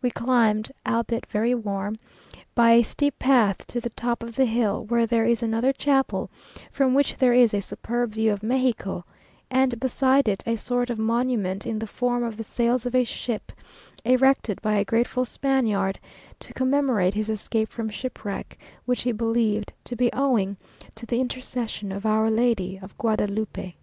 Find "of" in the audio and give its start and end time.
4.22-4.36, 8.32-8.44, 10.90-10.98, 12.22-12.36, 12.86-12.94, 21.90-22.06, 22.80-22.96